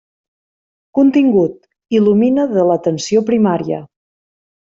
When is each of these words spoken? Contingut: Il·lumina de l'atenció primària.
Contingut: 0.99 1.53
Il·lumina 1.99 2.47
de 2.55 2.65
l'atenció 2.71 3.25
primària. 3.29 3.85